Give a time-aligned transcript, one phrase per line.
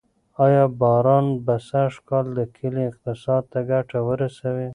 [0.45, 4.67] آیا باران به سږکال د کلي اقتصاد ته ګټه ورسوي؟